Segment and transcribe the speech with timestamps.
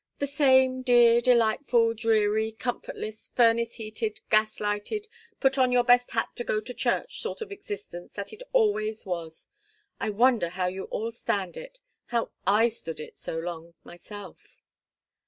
[0.17, 5.07] "The same dear, delightful, dreary, comfortless, furnace heated, gas lighted,
[5.39, 9.05] 'put on your best hat to go to church' sort of existence that it always
[9.05, 9.47] was!
[9.99, 14.63] I wonder how you all stand it how I stood it so long myself!"